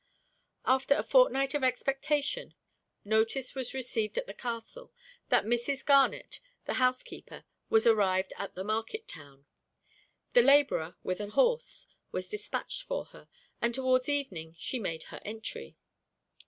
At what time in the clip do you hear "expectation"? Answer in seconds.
1.63-2.55